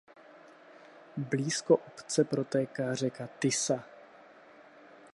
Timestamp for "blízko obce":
1.17-2.23